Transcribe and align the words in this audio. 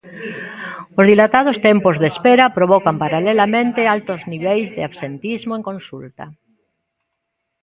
Os 0.99 1.05
dilatados 1.11 1.57
tempos 1.67 1.95
de 2.01 2.07
espera 2.13 2.53
provocan, 2.57 2.95
paralelamente, 3.03 3.81
altos 3.95 4.21
niveis 4.31 4.67
de 4.75 4.81
absentismo 4.87 5.53
en 5.55 5.63
consulta. 5.69 6.25